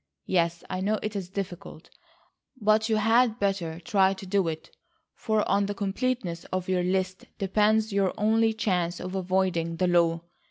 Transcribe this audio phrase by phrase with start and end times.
[0.25, 1.91] Yes, I know it is difficult,
[2.59, 4.75] but you had better try to do it
[5.13, 10.21] for on the completeness of your list depends your only chance of avoiding the law.